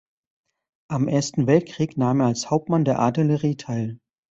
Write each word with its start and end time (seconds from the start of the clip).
Am 0.89 1.07
Ersten 1.07 1.45
Weltkrieg 1.45 1.95
nahm 1.95 2.21
er 2.21 2.25
als 2.25 2.49
Hauptmann 2.49 2.85
der 2.85 2.97
Artillerie 2.97 3.55
teil. 3.55 3.99